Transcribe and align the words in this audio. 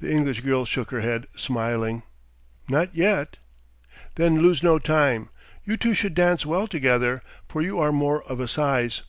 The 0.00 0.12
English 0.12 0.42
girl 0.42 0.66
shook 0.66 0.90
her 0.90 1.00
head, 1.00 1.26
smiling. 1.34 2.02
"Not 2.68 2.94
yet." 2.94 3.38
"Then 4.16 4.40
lose 4.42 4.62
no 4.62 4.78
time. 4.78 5.30
You 5.64 5.78
two 5.78 5.94
should 5.94 6.12
dance 6.14 6.44
well 6.44 6.66
together, 6.66 7.22
for 7.48 7.62
you 7.62 7.80
are 7.80 7.90
more 7.90 8.22
of 8.24 8.40
a 8.40 8.46
size. 8.46 9.00